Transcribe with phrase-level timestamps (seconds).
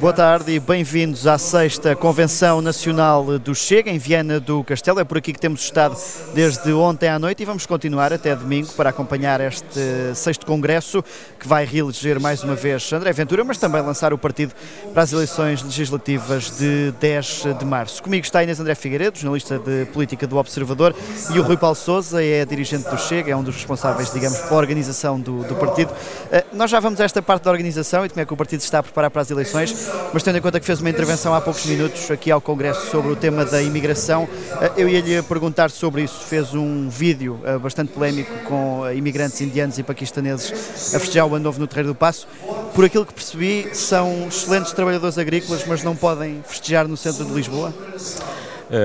[0.00, 4.98] Boa tarde e bem-vindos à sexta Convenção Nacional do Chega, em Viana do Castelo.
[4.98, 5.94] É por aqui que temos estado
[6.32, 11.04] desde ontem à noite e vamos continuar até domingo para acompanhar este sexto Congresso
[11.38, 14.54] que vai reeleger mais uma vez André Ventura, mas também lançar o partido
[14.94, 18.02] para as eleições legislativas de 10 de março.
[18.02, 20.96] Comigo está Inês André Figueiredo, jornalista de política do Observador,
[21.34, 24.60] e o Rui Paulo Souza é dirigente do Chega, é um dos responsáveis, digamos, pela
[24.60, 25.90] organização do, do partido.
[25.90, 28.60] Uh, nós já vamos a esta parte da organização e como é que o partido
[28.60, 31.40] está a preparar para as eleições mas tendo em conta que fez uma intervenção há
[31.40, 34.28] poucos minutos aqui ao Congresso sobre o tema da imigração,
[34.60, 36.24] eh, eu ia-lhe perguntar sobre isso.
[36.24, 41.34] Fez um vídeo eh, bastante polémico com eh, imigrantes indianos e paquistaneses a festejar o
[41.34, 42.26] ano novo no Terreiro do Passo.
[42.74, 47.32] Por aquilo que percebi, são excelentes trabalhadores agrícolas, mas não podem festejar no centro de
[47.32, 47.72] Lisboa?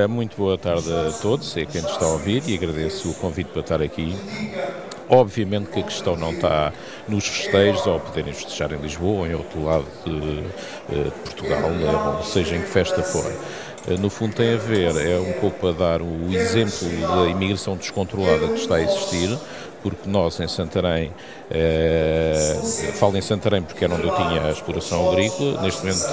[0.09, 3.51] muito boa tarde a todos e quem nos está a ouvir e agradeço o convite
[3.51, 4.15] para estar aqui.
[5.09, 6.73] Obviamente que a questão não está
[7.07, 10.43] nos festejos ou poderem festejar em Lisboa ou em outro lado de,
[10.91, 13.31] eh, Portugal, né, seja em que festa for.
[13.87, 17.75] Eh, no fundo tem a ver, é um pouco para dar o exemplo da imigração
[17.75, 19.37] descontrolada que está a existir,
[19.83, 21.13] porque nós em Santarém,
[21.51, 22.59] eh,
[22.95, 26.03] falo em Santarém porque era onde eu tinha a exploração agrícola, neste momento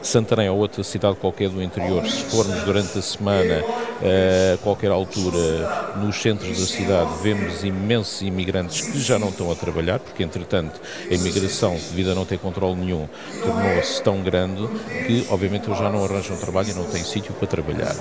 [0.00, 3.62] Santarém ou outra cidade qualquer do interior, se formos durante a semana,
[4.02, 9.54] a qualquer altura, nos centros da cidade, vemos imensos imigrantes que já não estão a
[9.54, 13.08] trabalhar, porque entretanto a imigração, devido a não ter controle nenhum,
[13.42, 14.66] tornou-se tão grande
[15.06, 17.94] que obviamente eles já não arranjam trabalho e não têm sítio para trabalhar.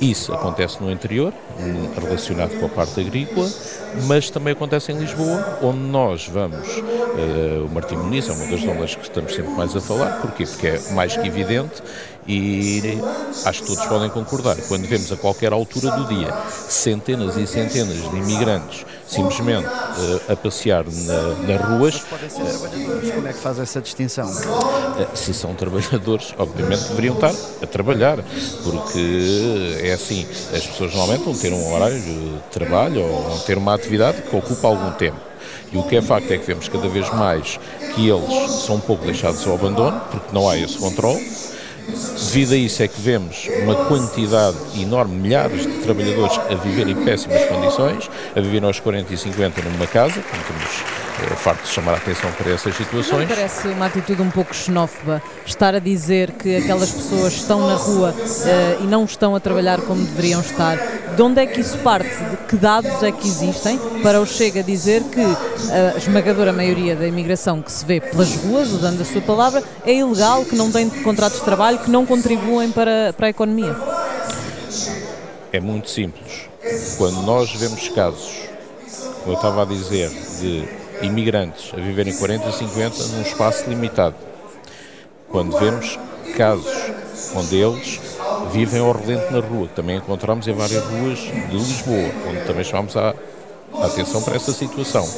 [0.00, 1.32] Isso acontece no interior,
[2.00, 3.48] relacionado com a parte agrícola,
[4.06, 6.68] mas também acontece em Lisboa, onde nós vamos.
[7.14, 10.44] Uh, o Martim Muniz é uma das zonas que estamos sempre mais a falar, porquê?
[10.44, 11.80] Porque é mais que evidente
[12.26, 12.98] e
[13.44, 14.56] acho que todos podem concordar.
[14.66, 16.34] Quando vemos a qualquer altura do dia
[16.68, 21.94] centenas e centenas de imigrantes simplesmente uh, a passear na, nas ruas.
[21.94, 24.28] Mas podem ser trabalhadores, como é que faz essa distinção?
[24.28, 27.32] Uh, se são trabalhadores, obviamente deveriam estar
[27.62, 28.18] a trabalhar,
[28.64, 33.56] porque é assim, as pessoas normalmente vão ter um horário de trabalho ou vão ter
[33.56, 35.33] uma atividade que ocupa algum tempo.
[35.74, 37.58] E o que é facto é que vemos cada vez mais
[37.94, 41.20] que eles são um pouco deixados ao abandono, porque não há esse controle.
[42.16, 46.94] Devido a isso é que vemos uma quantidade enorme, milhares de trabalhadores a viver em
[47.04, 51.68] péssimas condições, a viver aos 40 e 50 numa casa, como temos é farto de
[51.68, 53.28] chamar a atenção para essas situações.
[53.28, 57.74] Não parece uma atitude um pouco xenófoba estar a dizer que aquelas pessoas estão na
[57.74, 60.76] rua uh, e não estão a trabalhar como deveriam estar.
[61.14, 62.08] De onde é que isso parte?
[62.08, 67.06] De que dados é que existem para o Chega dizer que a esmagadora maioria da
[67.06, 70.88] imigração que se vê pelas ruas, usando a sua palavra, é ilegal, que não tem
[70.90, 73.76] contratos de trabalho, que não contribuem para, para a economia?
[75.52, 76.48] É muito simples.
[76.98, 78.48] Quando nós vemos casos,
[79.22, 84.16] como eu estava a dizer, de imigrantes a viverem 40 e 50 num espaço limitado.
[85.28, 85.98] Quando vemos
[86.36, 86.72] casos
[87.34, 88.00] onde eles
[88.52, 92.96] vivem ao relento na rua, também encontramos em várias ruas de Lisboa, onde também chamamos
[92.96, 93.14] a
[93.82, 95.08] atenção para essa situação.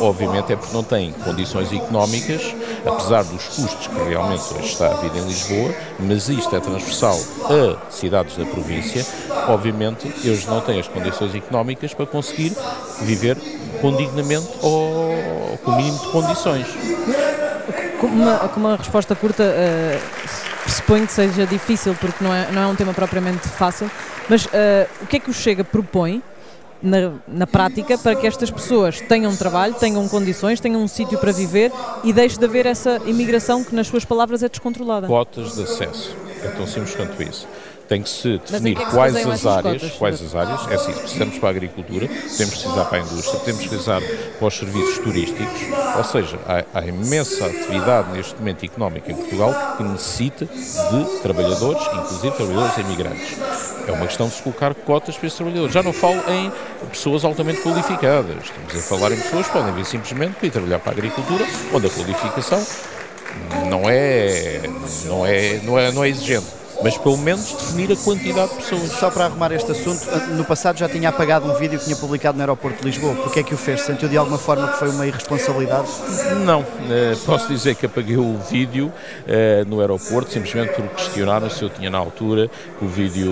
[0.00, 2.54] Obviamente é porque não têm condições económicas,
[2.84, 7.18] apesar dos custos que realmente hoje está a vida em Lisboa, mas isto é transversal
[7.44, 9.06] a cidades da província,
[9.48, 12.52] obviamente eles não têm as condições económicas para conseguir
[13.02, 13.36] viver
[13.80, 16.66] com dignamente ou com o mínimo de condições.
[18.00, 20.44] Com uma, com uma resposta curta, uh,
[21.06, 23.90] que seja difícil, porque não é, não é um tema propriamente fácil,
[24.28, 24.50] mas uh,
[25.02, 26.22] o que é que o Chega propõe
[26.82, 31.32] na, na, prática para que estas pessoas tenham trabalho, tenham condições, tenham um sítio para
[31.32, 35.06] viver e deixe de haver essa imigração que, nas suas palavras, é descontrolada.
[35.06, 36.14] Cotas de acesso.
[36.42, 37.46] É tão simples quanto isso
[37.88, 41.38] tem que se definir que quais as áreas, cotas, quais as áreas, é assim, precisamos
[41.38, 44.00] para a agricultura, temos precisar para a indústria, temos precisar
[44.38, 45.60] para os serviços turísticos,
[45.96, 51.82] ou seja, há, há imensa atividade neste momento económico em Portugal que necessita de trabalhadores,
[51.94, 53.73] inclusive trabalhadores imigrantes.
[53.86, 55.72] É uma questão de se colocar cotas para esses trabalhadores.
[55.72, 56.52] Já não falo em
[56.88, 60.78] pessoas altamente qualificadas, estamos a falar em pessoas que podem vir simplesmente para ir trabalhar
[60.78, 62.66] para a agricultura, onde a qualificação
[63.68, 64.62] não é,
[65.06, 68.90] não é, não é, não é exigente mas pelo menos definir a quantidade de pessoas.
[68.92, 72.36] Só para arrumar este assunto, no passado já tinha apagado um vídeo que tinha publicado
[72.36, 73.14] no aeroporto de Lisboa.
[73.14, 73.82] Porquê é que o fez?
[73.82, 75.88] Sentiu de alguma forma que foi uma irresponsabilidade?
[76.44, 76.64] Não, uh,
[77.24, 81.90] posso dizer que apaguei o vídeo uh, no aeroporto simplesmente por questionaram se eu tinha
[81.90, 83.30] na altura que o vídeo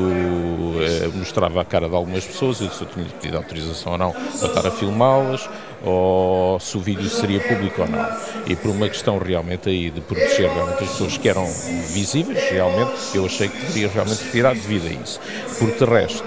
[1.14, 4.48] mostrava a cara de algumas pessoas e se eu tinha pedido autorização ou não para
[4.48, 5.48] estar a filmá-las
[5.84, 8.06] ou se o vídeo seria público ou não.
[8.46, 11.46] E por uma questão realmente aí de proteger realmente as pessoas que eram
[11.88, 15.20] visíveis, realmente, eu achei que deveria realmente retirar devido a isso.
[15.58, 16.24] Porque de resto,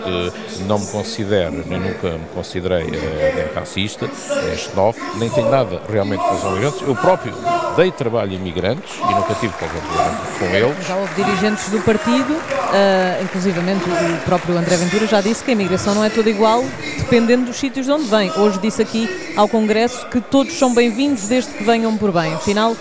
[0.67, 4.09] não me considero, nem nunca me considerei nem racista,
[4.45, 6.81] nem xenófobo, nem tenho nada realmente com os imigrantes.
[6.81, 7.33] Eu próprio
[7.75, 10.87] dei trabalho a imigrantes e nunca tive qualquer problema com eles.
[10.87, 15.53] Já houve dirigentes do partido, uh, inclusivamente o próprio André Ventura já disse que a
[15.53, 16.63] imigração não é toda igual,
[16.97, 18.31] dependendo dos sítios de onde vem.
[18.37, 22.33] Hoje disse aqui ao Congresso que todos são bem-vindos desde que venham por bem.
[22.33, 22.75] Afinal,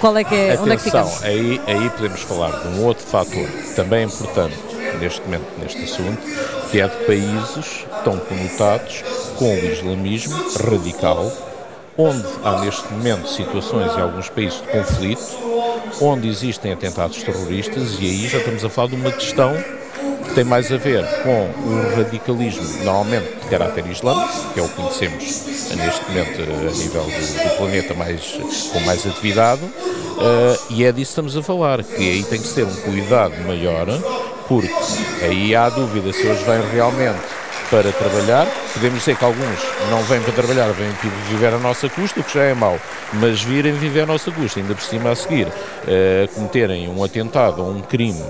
[0.00, 1.24] qual é que é, Atenção, onde é que ficamos?
[1.24, 4.56] Aí, aí podemos falar de um outro fator também importante
[5.00, 6.18] neste momento, neste assunto,
[6.70, 9.02] que é de países tão conotados
[9.36, 10.36] com o islamismo
[10.68, 11.32] radical,
[11.96, 15.22] onde há neste momento situações em alguns países de conflito,
[16.00, 19.54] onde existem atentados terroristas, e aí já estamos a falar de uma questão
[20.24, 24.68] que tem mais a ver com o radicalismo, normalmente de caráter islâmico, que é o
[24.68, 25.22] que conhecemos
[25.76, 28.40] neste momento a nível do, do planeta mais,
[28.72, 32.48] com mais atividade, uh, e é disso que estamos a falar, que aí tem que
[32.48, 33.86] ser um cuidado maior,
[34.48, 34.72] porque
[35.22, 38.46] aí há dúvida se eles vêm realmente para trabalhar.
[38.72, 40.90] Podemos dizer que alguns não vêm para trabalhar, vêm
[41.28, 42.78] viver a nossa custa, o que já é mau,
[43.14, 47.62] mas virem viver a nossa custa, ainda por cima a seguir, uh, cometerem um atentado
[47.62, 48.22] ou um crime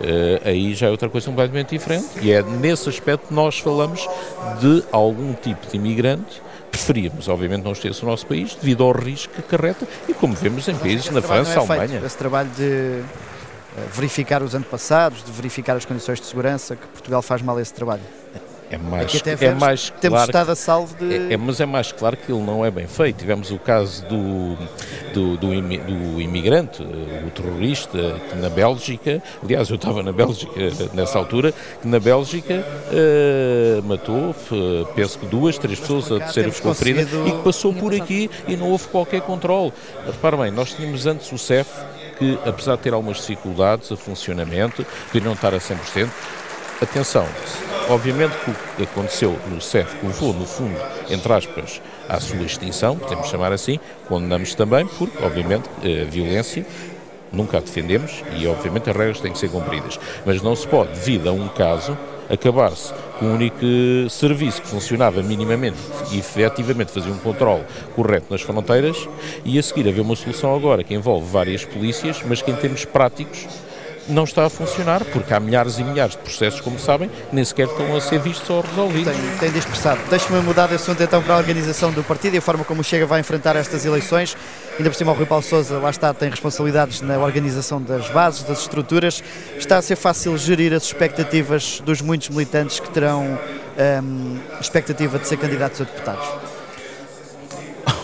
[0.00, 2.06] Uh, aí já é outra coisa completamente diferente.
[2.22, 4.08] E é nesse aspecto que nós falamos
[4.58, 6.40] de algum tipo de imigrante.
[6.70, 10.66] Preferíamos, obviamente, não estivesse no nosso país devido ao risco que carreta e como vemos
[10.68, 11.88] em países na França, é Alemanha.
[11.88, 13.02] Feito, esse trabalho de eh,
[13.92, 18.02] verificar os antepassados, de verificar as condições de segurança, que Portugal faz mal esse trabalho
[18.70, 21.12] é mais, é mais temos claro estado a salvo de...
[21.12, 23.16] É, é, mas é mais claro que ele não é bem feito.
[23.16, 24.56] Tivemos o caso do,
[25.12, 27.98] do, do, do imigrante, o terrorista,
[28.30, 30.52] que na Bélgica, aliás, eu estava na Bélgica
[30.94, 31.52] nessa altura,
[31.82, 34.34] que na Bélgica uh, matou,
[34.94, 38.70] penso que duas, três pessoas, a terceira ferida, e que passou por aqui e não
[38.70, 39.72] houve qualquer controle.
[40.06, 41.68] Repara bem, nós tínhamos antes o CEF,
[42.18, 46.08] que apesar de ter algumas dificuldades a funcionamento, de não estar a 100%,
[46.82, 47.26] atenção,
[47.90, 50.80] Obviamente que o que aconteceu no CEF, levou, no fundo,
[51.10, 56.64] entre aspas, à sua extinção, podemos chamar assim, condenamos também, porque, obviamente, a violência
[57.32, 59.98] nunca a defendemos e, obviamente, as regras têm que ser cumpridas.
[60.24, 61.98] Mas não se pode, devido a um caso,
[62.32, 63.58] acabar-se com um único
[64.08, 65.78] serviço que funcionava minimamente
[66.12, 67.64] e efetivamente fazia um controle
[67.96, 69.08] correto nas fronteiras
[69.44, 72.84] e a seguir haver uma solução agora que envolve várias polícias, mas que em termos
[72.84, 73.48] práticos
[74.10, 77.66] não está a funcionar, porque há milhares e milhares de processos, como sabem, nem sequer
[77.66, 79.12] estão a ser vistos ou resolvidos.
[79.12, 80.00] Tem, tem dispersado.
[80.10, 82.84] Deixe-me mudar de assunto então para a organização do partido e a forma como o
[82.84, 84.36] Chega vai enfrentar estas eleições.
[84.76, 88.42] Ainda por cima o Rui Paulo Sousa, lá está, tem responsabilidades na organização das bases,
[88.42, 89.22] das estruturas.
[89.56, 93.38] Está a ser fácil gerir as expectativas dos muitos militantes que terão
[94.02, 96.26] hum, expectativa de ser candidatos a deputados?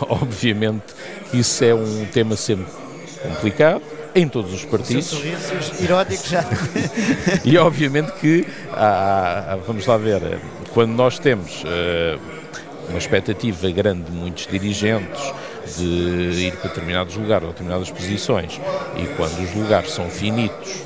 [0.09, 0.95] Obviamente,
[1.33, 2.67] isso é um tema sempre
[3.23, 5.05] complicado em todos os partidos.
[5.05, 6.43] Sorrisos irónicos já.
[7.45, 10.39] e obviamente que, há, vamos lá ver,
[10.73, 12.19] quando nós temos uh,
[12.89, 15.21] uma expectativa grande de muitos dirigentes
[15.77, 18.59] de ir para determinados lugares ou determinadas posições
[18.97, 20.83] e quando os lugares são finitos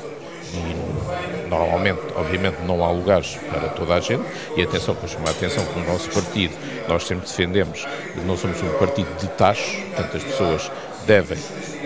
[0.53, 4.23] e normalmente, obviamente, não há lugares para toda a gente
[4.57, 6.53] e atenção, para chamar a atenção que no nosso partido
[6.89, 7.85] nós sempre defendemos,
[8.25, 10.71] não somos um partido de taxos, portanto as pessoas
[11.05, 11.37] devem,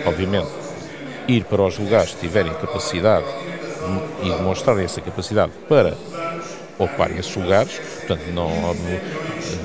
[0.04, 0.65] obviamente,
[1.28, 3.26] ir para os lugares que tiverem capacidade
[4.22, 5.96] e demonstrarem essa capacidade para
[6.78, 8.50] ocuparem esses lugares, portanto não,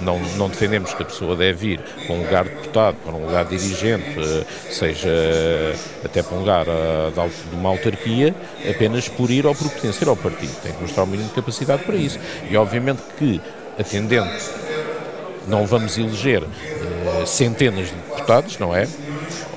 [0.02, 3.26] não, não defendemos que a pessoa deve ir para um lugar de deputado, para um
[3.26, 5.10] lugar de dirigente, eh, seja
[6.06, 7.12] até para um lugar eh,
[7.50, 8.34] de uma autarquia,
[8.70, 10.56] apenas por ir ou por pertencer ao partido.
[10.62, 12.18] Tem que mostrar o mínimo de capacidade para isso.
[12.50, 13.42] E obviamente que,
[13.78, 14.32] atendendo,
[15.48, 18.88] não vamos eleger uh, centenas de deputados, não é?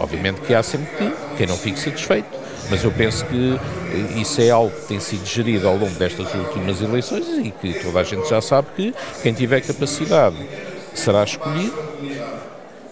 [0.01, 2.29] Obviamente que há sempre que quem não fique satisfeito,
[2.71, 3.59] mas eu penso que
[4.21, 8.01] isso é algo que tem sido gerido ao longo destas últimas eleições e que toda
[8.01, 10.37] a gente já sabe que quem tiver capacidade
[10.95, 11.75] será escolhido.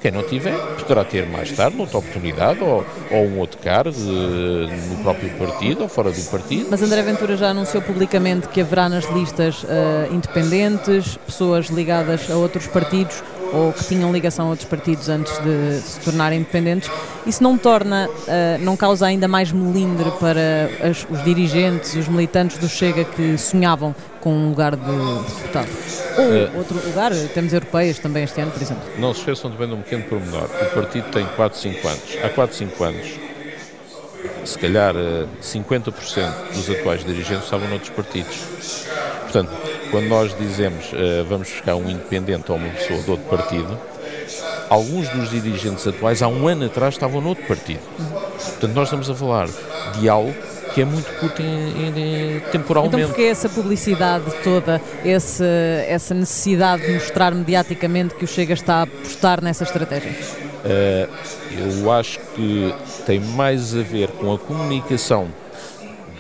[0.01, 4.97] Quem não tiver, poderá ter mais tarde outra oportunidade ou, ou um outro cargo no
[5.01, 6.67] próprio partido ou fora do partido.
[6.69, 12.35] Mas André Ventura já anunciou publicamente que haverá nas listas uh, independentes, pessoas ligadas a
[12.35, 13.23] outros partidos
[13.53, 16.91] ou que tinham ligação a outros partidos antes de se tornarem independentes,
[17.27, 22.59] isso não torna, uh, não causa ainda mais melindre para as, os dirigentes, os militantes
[22.59, 25.69] do Chega que sonhavam com um lugar de, de deputado?
[26.19, 28.83] Ou uh, outro lugar, temos europeias também este ano, por exemplo.
[28.99, 30.45] Não se esqueçam também de um pequeno pormenor.
[30.45, 32.19] O partido tem 4, 5 anos.
[32.23, 33.07] Há 4, 5 anos,
[34.45, 34.95] se calhar
[35.43, 38.37] 50% eh, dos atuais dirigentes estavam noutros partidos.
[39.23, 39.51] Portanto,
[39.93, 43.79] quando nós dizemos uh, vamos buscar um independente ou uma pessoa de outro partido,
[44.71, 47.81] alguns dos dirigentes atuais há um ano atrás estavam noutro partido.
[47.99, 49.49] Portanto, nós estamos a falar
[50.01, 50.35] de algo
[50.75, 52.97] que é muito curto em, em, temporalmente.
[52.97, 55.45] Então porque essa publicidade toda, esse,
[55.87, 60.11] essa necessidade de mostrar mediaticamente que o Chega está a apostar nessa estratégia?
[60.11, 65.29] Uh, eu acho que tem mais a ver com a comunicação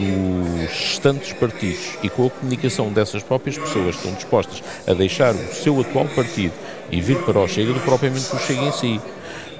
[0.02, 5.34] dos restantes partidos e com a comunicação dessas próprias pessoas que estão dispostas a deixar
[5.34, 6.52] o seu atual partido
[6.90, 9.00] e vir para o Chega do que propriamente o Chega em si.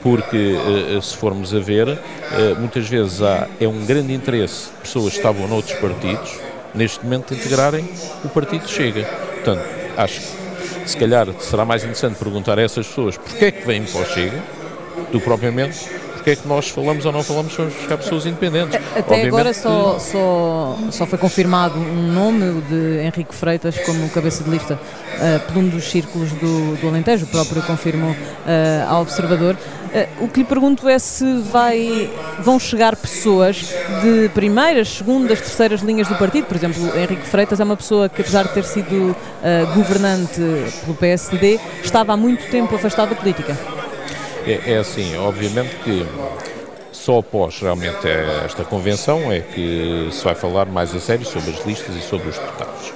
[0.03, 0.57] Porque,
[0.97, 5.13] eh, se formos a ver, eh, muitas vezes há, é um grande interesse de pessoas
[5.13, 6.41] que estavam noutros partidos,
[6.75, 7.89] neste momento, integrarem
[8.25, 9.05] o partido Chega.
[9.05, 9.65] Portanto,
[9.97, 13.85] acho que se calhar será mais interessante perguntar a essas pessoas porque é que vêm
[13.85, 14.43] para o Chega,
[15.13, 18.77] do propriamente porque é que nós falamos ou não falamos sobre buscar pessoas independentes.
[18.77, 20.03] Até Obviamente agora só, que...
[20.03, 25.59] só, só foi confirmado um nome de Henrique Freitas como cabeça de lista uh, por
[25.59, 28.17] um dos círculos do, do Alentejo, o próprio confirmou uh,
[28.89, 29.57] ao Observador.
[29.57, 35.81] Uh, o que lhe pergunto é se vai, vão chegar pessoas de primeiras, segundas, terceiras
[35.81, 36.47] linhas do partido.
[36.47, 39.15] Por exemplo, Henrique Freitas é uma pessoa que, apesar de ter sido
[39.75, 40.41] governante
[40.85, 43.82] pelo PSD, estava há muito tempo afastado da política.
[44.47, 46.07] É, é assim, obviamente que
[46.91, 48.07] só após realmente
[48.45, 52.29] esta convenção é que se vai falar mais a sério sobre as listas e sobre
[52.29, 52.93] os deputados.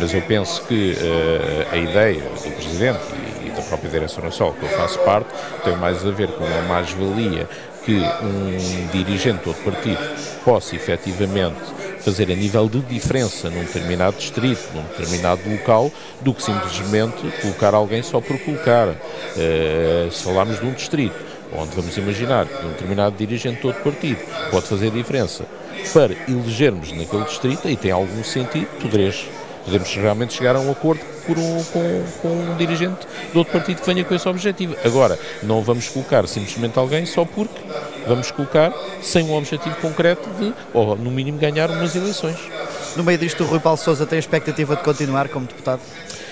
[0.00, 2.98] Mas eu penso que uh, a ideia do Presidente
[3.44, 5.28] e, e da própria Direção Nacional, que eu faço parte,
[5.62, 7.48] tem mais a ver com uma mais-valia
[7.84, 9.98] que um dirigente de outro partido
[10.44, 11.60] possa efetivamente
[12.06, 17.74] fazer a nível de diferença num determinado distrito, num determinado local, do que simplesmente colocar
[17.74, 18.90] alguém só por colocar.
[18.90, 21.16] Uh, se falarmos de um distrito,
[21.52, 24.20] onde vamos imaginar que um determinado dirigente de outro partido
[24.52, 25.44] pode fazer diferença
[25.92, 29.26] para elegermos naquele distrito, aí tem algum sentido, poderes,
[29.64, 33.86] podemos realmente chegar a um acordo um, com, com um dirigente de outro partido que
[33.86, 34.76] venha com esse objetivo.
[34.84, 37.65] Agora, não vamos colocar simplesmente alguém só porque
[38.06, 38.72] vamos colocar
[39.02, 42.36] sem um objetivo concreto de, ou no mínimo, ganhar umas eleições.
[42.96, 45.80] No meio disto, o Rui Paulo Sousa tem a expectativa de continuar como deputado?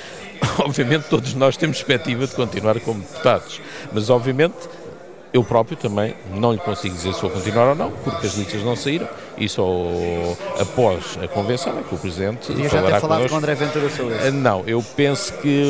[0.58, 3.60] Obviamente todos nós temos expectativa de continuar como deputados,
[3.92, 4.54] mas obviamente
[5.34, 8.62] eu próprio também não lhe consigo dizer se vou continuar ou não, porque as listas
[8.62, 9.66] não saíram e só
[10.60, 14.14] após a convenção é que o Presidente falará já ter falado com André Ventura sobre
[14.14, 14.30] isso.
[14.30, 15.64] Não, eu penso que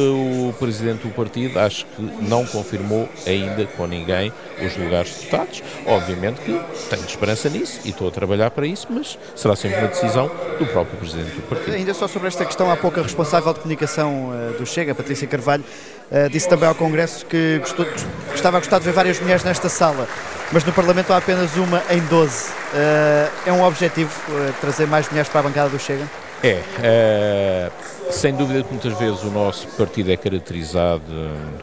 [0.51, 4.31] o Presidente do partido acho que não confirmou ainda com ninguém
[4.63, 5.63] os lugares de deputados.
[5.87, 9.89] Obviamente que tenho esperança nisso e estou a trabalhar para isso, mas será sempre uma
[9.89, 11.73] decisão do próprio Presidente do partido.
[11.73, 15.27] Ainda só sobre esta questão, há pouco a responsável de comunicação uh, do Chega, Patrícia
[15.27, 15.65] Carvalho,
[16.11, 17.87] uh, disse também ao Congresso que gostou,
[18.35, 20.09] estava a gostar de ver várias mulheres nesta sala
[20.53, 22.49] mas no Parlamento há apenas uma em 12.
[22.49, 26.09] Uh, eh, é um objetivo uh, trazer mais mulheres para a bancada do Chega?
[26.45, 27.71] É,
[28.11, 31.03] sem dúvida que muitas vezes o nosso partido é caracterizado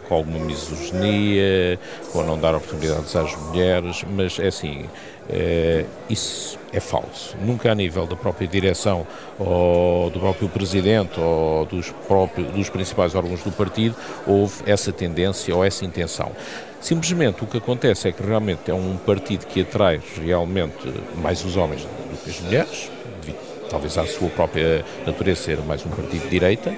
[0.10, 1.80] com alguma misoginia,
[2.12, 4.90] com não dar oportunidades às mulheres, mas é assim,
[5.32, 7.36] é, isso é falso.
[7.42, 9.06] Nunca a nível da própria direção
[9.40, 13.96] ou do próprio presidente ou dos, próprios, dos principais órgãos do partido
[14.28, 16.32] houve essa tendência ou essa intenção.
[16.80, 21.56] Simplesmente o que acontece é que realmente é um partido que atrai realmente mais os
[21.56, 26.24] homens do que as mulheres, devido talvez à sua própria natureza ser mais um partido
[26.24, 26.76] de direita,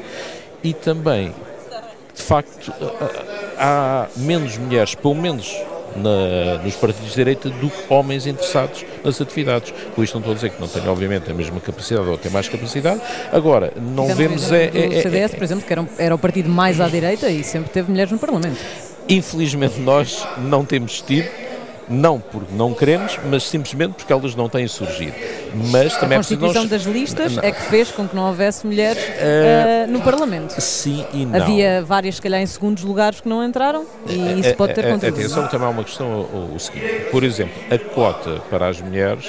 [0.64, 1.34] e também,
[2.14, 2.72] de facto,
[3.58, 5.56] há menos mulheres, pelo menos
[5.96, 9.74] na, nos partidos de direita do que homens interessados nas atividades.
[9.96, 12.30] Com isto não estou a dizer que não tenho, obviamente, a mesma capacidade ou até
[12.30, 13.02] mais capacidade.
[13.32, 14.52] Agora, não vemos...
[14.52, 16.88] É, é, o CDS, é, por exemplo, que era, um, era o partido mais à
[16.88, 18.60] direita e sempre teve mulheres no Parlamento.
[19.08, 21.30] Infelizmente nós não temos tido,
[21.90, 25.14] não porque não queremos, mas simplesmente porque elas não têm surgido.
[25.54, 26.70] Mas também a constituição nós...
[26.70, 27.44] das listas não.
[27.44, 30.60] é que fez com que não houvesse mulheres uh, uh, no Parlamento.
[30.60, 31.42] Sim e não.
[31.42, 34.90] Havia várias, se calhar, em segundos lugares que não entraram e uh, isso pode ter
[34.90, 35.26] contribuído.
[35.28, 37.06] Atenção, também há uma questão o, o, seguinte.
[37.12, 39.26] Por exemplo, a cota para as mulheres,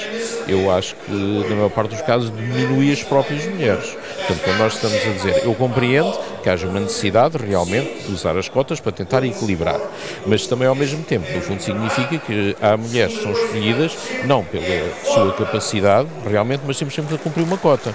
[0.48, 3.96] eu acho que, na maior parte dos casos, diminui as próprias mulheres.
[4.16, 8.36] Portanto, quando nós estamos a dizer, eu compreendo que haja uma necessidade realmente de usar
[8.36, 9.80] as cotas para tentar equilibrar,
[10.26, 14.44] mas também ao mesmo tempo, no fundo, significa que há mulheres que são escolhidas não
[14.44, 14.64] pela
[15.04, 17.94] sua capacidade realmente, mas simplesmente a cumprir uma cota.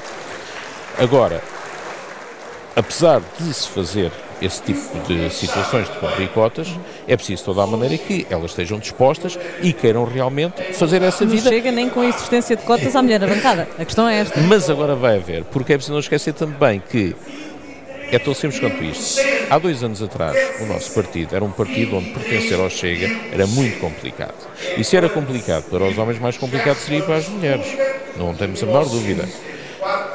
[0.97, 1.41] Agora,
[2.75, 4.11] apesar de se fazer
[4.41, 6.69] esse tipo de situações de cumprir cotas,
[7.07, 11.31] é preciso toda a maneira que elas estejam dispostas e queiram realmente fazer essa não
[11.31, 11.43] vida.
[11.43, 13.67] Não chega nem com a existência de cotas à mulher na bancada.
[13.77, 14.39] A questão é esta.
[14.41, 17.15] Mas agora vai haver, porque é preciso não esquecer também que
[18.11, 19.21] é tão simples quanto isto.
[19.49, 23.45] Há dois anos atrás, o nosso partido era um partido onde pertencer ao Chega era
[23.47, 24.47] muito complicado.
[24.77, 27.67] E se era complicado para os homens, mais complicado seria para as mulheres.
[28.17, 29.27] Não temos a menor dúvida.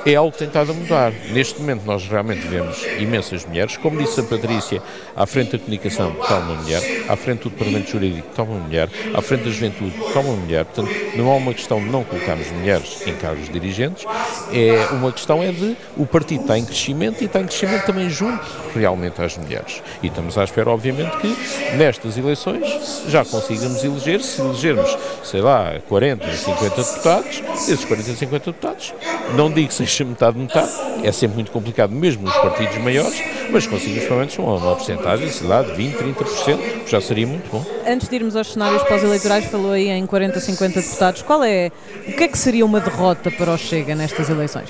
[0.06, 1.12] É algo tentado a mudar.
[1.30, 4.82] Neste momento nós realmente vemos imensas mulheres, como disse a Patrícia,
[5.16, 8.88] à frente da comunicação está uma mulher, à frente do departamento jurídico está uma mulher,
[9.14, 12.50] à frente da juventude está uma mulher, portanto não há uma questão de não colocarmos
[12.50, 14.04] mulheres em cargos dirigentes,
[14.52, 18.10] é uma questão é de o partido está em crescimento e está em crescimento também
[18.10, 18.44] junto
[18.74, 19.82] realmente às mulheres.
[20.02, 22.64] E estamos à espera, obviamente, que nestas eleições
[23.08, 28.94] já consigamos eleger, se elegermos, sei lá, 40, 50 deputados, esses 40, 50 deputados,
[29.36, 30.70] não digo que seja metade, metade,
[31.02, 35.28] é sempre muito complicado, mesmo nos partidos maiores, mas conseguimos pelo menos uma, uma porcentagem,
[35.30, 37.64] sei lá, de 20, 30%, já seria muito bom.
[37.86, 41.22] Antes de irmos aos cenários pós-eleitorais, falou aí em 40, 50 deputados.
[41.22, 41.70] Qual é,
[42.06, 44.68] o que é que seria uma derrota para o Chega nestas eleições?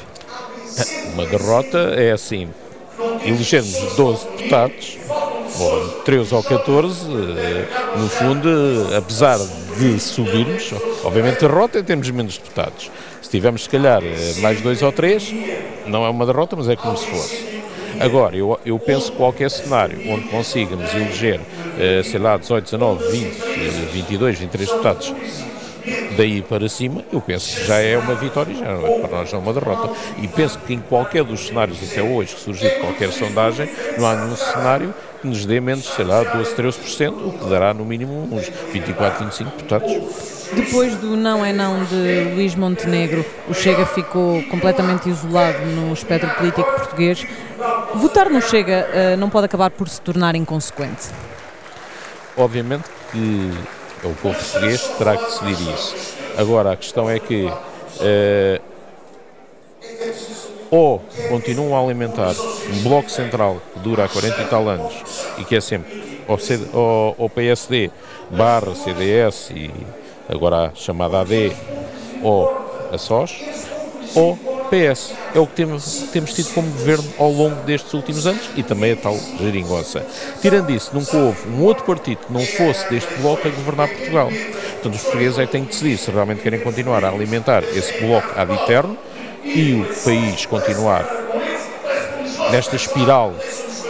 [1.14, 2.48] Uma derrota é assim,
[3.24, 4.98] elegermos 12 deputados,
[5.58, 8.48] ou 13 ou 14, eh, no fundo,
[8.96, 9.38] apesar
[9.78, 10.72] de subirmos,
[11.04, 12.90] obviamente derrota é termos menos deputados.
[13.22, 15.32] Se tivermos, se calhar, eh, mais dois ou três,
[15.86, 17.54] não é uma derrota, mas é como se fosse.
[18.00, 21.40] Agora, eu, eu penso que qualquer cenário onde consigamos eleger,
[21.78, 23.40] eh, sei lá, 18, 19, 20,
[23.92, 25.14] 22, 23 deputados
[26.16, 29.36] daí para cima, eu penso que já é uma vitória, já é, para nós é
[29.36, 29.90] uma derrota.
[30.18, 33.68] E penso que em qualquer dos cenários até hoje que surgiu de qualquer sondagem,
[33.98, 34.94] não há nenhum cenário
[35.24, 39.24] que nos dê menos, sei lá, 12, 13%, o que dará no mínimo uns 24,
[39.24, 39.90] 25 deputados.
[40.52, 46.28] Depois do não é não de Luís Montenegro, o Chega ficou completamente isolado no espectro
[46.34, 47.26] político português.
[47.94, 51.08] Votar no Chega uh, não pode acabar por se tornar inconsequente?
[52.36, 53.50] Obviamente que
[54.06, 56.14] o povo português terá que decidir isso.
[56.36, 58.62] Agora, a questão é que uh,
[60.70, 62.34] ou continuam a alimentar
[62.72, 64.94] um bloco central que dura há 40 e tal anos
[65.38, 66.22] e que é sempre
[67.18, 67.90] o PSD
[68.30, 69.70] barra CDS e
[70.28, 71.52] agora a chamada AD
[72.22, 73.36] ou a SOS,
[74.14, 74.36] ou
[74.70, 75.12] PS.
[75.34, 78.92] É o que temos, temos tido como governo ao longo destes últimos anos e também
[78.92, 80.04] a tal geringonça.
[80.40, 84.28] Tirando isso, nunca houve um outro partido que não fosse deste bloco a governar Portugal.
[84.28, 88.00] Portanto, os portugueses é que têm que decidir se realmente querem continuar a alimentar esse
[88.00, 88.96] bloco ad eterno
[89.44, 91.23] e o país continuar
[92.50, 93.34] nesta espiral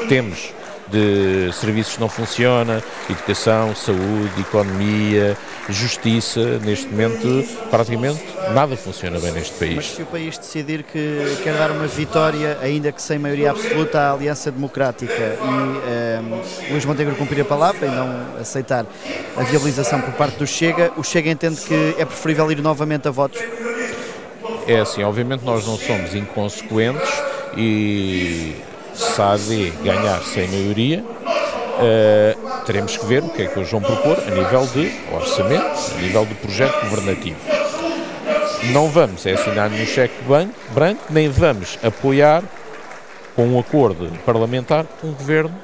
[0.00, 0.54] que temos
[0.88, 5.36] de serviços que não funciona, educação, saúde, economia,
[5.68, 9.76] justiça, neste momento praticamente nada funciona bem neste país.
[9.76, 13.98] Mas se o país decidir que quer dar uma vitória, ainda que sem maioria absoluta,
[13.98, 18.86] à Aliança Democrática e um, ehm, Luís Montenegro cumprir a palavra e não aceitar
[19.36, 23.10] a viabilização por parte do Chega, o Chega entende que é preferível ir novamente a
[23.10, 23.40] votos?
[24.66, 28.54] É assim, obviamente nós não somos inconsequentes e
[28.94, 33.70] se a AD ganhar sem maioria, uh, teremos que ver o que é que eles
[33.70, 37.38] vão propor a nível de orçamento, a nível do projeto governativo.
[38.72, 40.14] Não vamos é assinar nenhum cheque
[40.72, 42.42] branco, nem vamos apoiar
[43.36, 45.54] com um acordo parlamentar um governo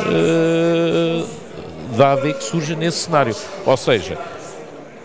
[0.00, 1.28] uh,
[1.96, 3.36] da AD que surja nesse cenário.
[3.64, 4.18] Ou seja,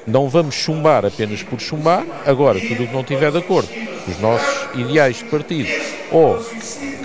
[0.08, 3.70] não vamos chumbar apenas por chumbar, agora tudo o que não tiver de acordo
[4.08, 6.40] os nossos ideais de partido ou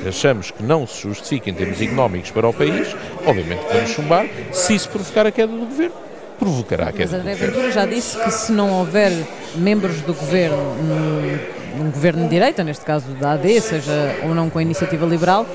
[0.06, 2.94] achamos que não se justifica em termos económicos para o país,
[3.26, 5.94] obviamente vamos chumbar se isso provocar a queda do governo.
[6.38, 9.12] Provocará a queda Mas André Ventura já disse que se não houver
[9.56, 10.74] membros do governo
[11.76, 15.46] num governo de direita, neste caso da AD, seja ou não com a iniciativa liberal,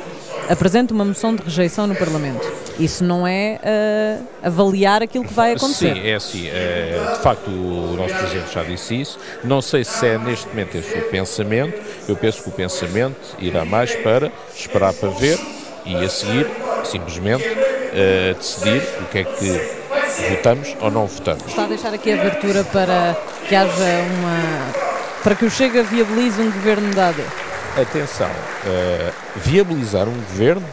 [0.49, 2.51] apresenta uma moção de rejeição no Parlamento.
[2.79, 5.95] Isso não é uh, avaliar aquilo que vai acontecer.
[5.95, 6.47] Sim, é assim.
[6.47, 9.19] É, de facto, o nosso Presidente já disse isso.
[9.43, 11.81] Não sei se é neste momento esse o pensamento.
[12.07, 15.39] Eu penso que o pensamento irá mais para esperar para ver
[15.85, 16.47] e a seguir,
[16.83, 19.85] simplesmente, uh, decidir o que é que
[20.29, 21.45] votamos ou não votamos.
[21.47, 23.15] Está a deixar aqui a abertura para
[23.47, 25.23] que haja uma.
[25.23, 27.44] para que o Chega viabilize um governo da AD
[27.81, 30.65] atenção, uh, viabilizar um governo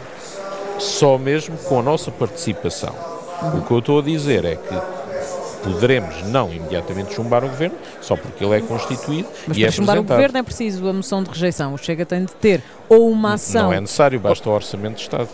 [0.78, 2.94] só mesmo com a nossa participação.
[3.42, 3.58] Uhum.
[3.58, 5.02] O que eu estou a dizer é que
[5.62, 9.72] poderemos não imediatamente chumbar o governo, só porque ele é constituído Mas e é para
[9.72, 11.74] chumbar o governo é preciso a moção de rejeição.
[11.74, 13.64] O Chega tem de ter ou uma ação...
[13.64, 15.28] Não é necessário, basta o Orçamento de Estado.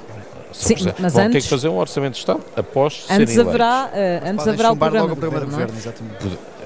[0.52, 3.90] Sim, mas Vão antes, ter que fazer um Orçamento de Estado após antes serem haverá,
[3.92, 6.57] uh, antes haverá o programa, logo o programa de governo, governo exatamente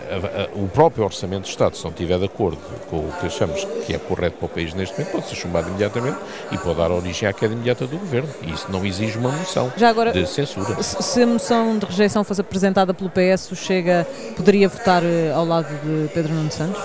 [0.54, 3.94] o próprio Orçamento de Estado, se não estiver de acordo com o que achamos que
[3.94, 6.18] é correto para o país neste momento, pode ser chumbado imediatamente
[6.50, 8.28] e pode dar origem à queda imediata do governo.
[8.42, 10.82] E isso não exige uma moção agora, de censura.
[10.82, 15.44] Se a moção de rejeição fosse apresentada pelo PS, o Chega poderia votar eh, ao
[15.44, 16.80] lado de Pedro Nuno Santos?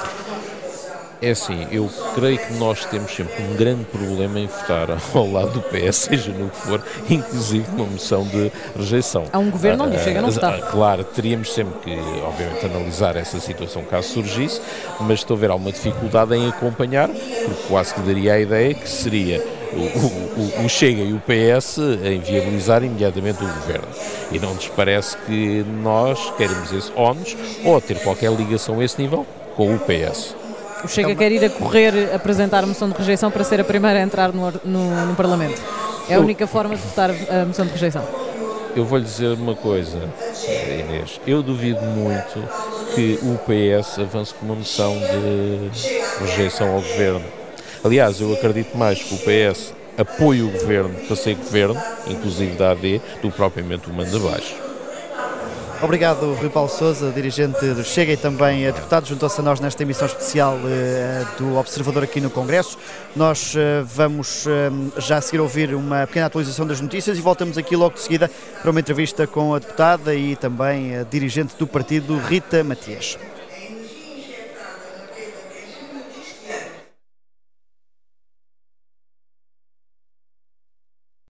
[1.19, 5.51] É assim, eu creio que nós temos sempre um grande problema em votar ao lado
[5.51, 9.23] do PS, seja no que for, inclusive uma moção de rejeição.
[9.33, 10.59] Há um governo onde chega não está.
[10.59, 14.61] Claro, teríamos sempre que, obviamente, analisar essa situação caso surgisse,
[14.99, 18.87] mas estou a ver alguma dificuldade em acompanhar, porque quase que daria a ideia que
[18.87, 23.87] seria o, o, o, Chega e o PS a inviabilizar imediatamente o governo.
[24.31, 29.01] E não nos parece que nós queremos esse ónus ou ter qualquer ligação a esse
[29.01, 29.25] nível
[29.55, 30.36] com o PS.
[30.83, 33.99] O Chega quer ir a correr apresentar a moção de rejeição para ser a primeira
[33.99, 35.61] a entrar no, no, no Parlamento.
[36.09, 38.03] É a única forma de votar a moção de rejeição.
[38.75, 39.97] Eu vou-lhe dizer uma coisa,
[40.79, 41.19] Inês.
[41.25, 42.43] Eu duvido muito
[42.93, 47.25] que o PS avance com uma moção de rejeição ao governo.
[47.83, 52.71] Aliás, eu acredito mais que o PS apoie o governo para ser governo, inclusive da
[52.71, 54.66] AD, do que propriamente o manda abaixo.
[55.79, 60.07] Obrigado, Rui Paulo Souza, dirigente do Chega e também deputado, juntou-se a nós nesta emissão
[60.07, 62.79] especial eh, do Observador aqui no Congresso.
[63.15, 67.59] Nós eh, vamos eh, já a seguir ouvir uma pequena atualização das notícias e voltamos
[67.59, 71.67] aqui logo de seguida para uma entrevista com a deputada e também a dirigente do
[71.67, 73.15] partido, Rita Matias.